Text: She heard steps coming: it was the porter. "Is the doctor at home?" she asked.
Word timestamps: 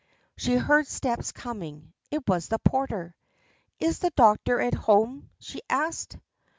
She 0.35 0.55
heard 0.55 0.87
steps 0.87 1.31
coming: 1.31 1.93
it 2.09 2.27
was 2.27 2.47
the 2.47 2.57
porter. 2.57 3.13
"Is 3.79 3.99
the 3.99 4.09
doctor 4.09 4.59
at 4.59 4.73
home?" 4.73 5.29
she 5.39 5.61
asked. 5.69 6.17